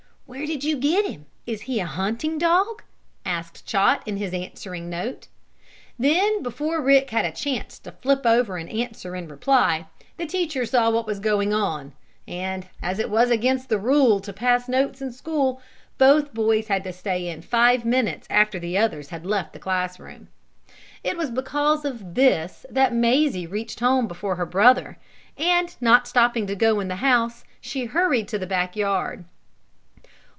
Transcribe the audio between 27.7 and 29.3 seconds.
hurried to the back yard.